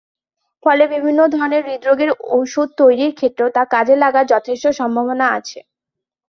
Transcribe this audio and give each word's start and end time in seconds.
ফলে 0.63 0.83
বিভিন্ন 0.93 1.19
ধরনের 1.33 1.61
হৃদরোগের 1.67 2.09
ওষুধ 2.33 2.67
তৈরির 2.79 3.11
ক্ষেত্রেও 3.15 3.49
তা 3.55 3.63
কাজে 3.73 3.95
লাগার 4.03 4.25
যথেষ্ট 4.33 4.65
সম্ভাবনা 4.79 5.25
আছে। 5.37 5.59